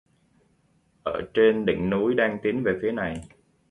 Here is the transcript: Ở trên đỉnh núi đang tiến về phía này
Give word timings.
Ở 1.03 1.21
trên 1.33 1.65
đỉnh 1.65 1.89
núi 1.89 2.13
đang 2.13 2.37
tiến 2.43 2.63
về 2.65 2.71
phía 2.81 2.91
này 2.91 3.27